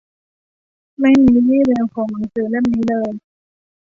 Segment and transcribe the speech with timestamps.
[0.99, 3.11] ไม่มีวี่แววของหนังสือเล่มนี้เลย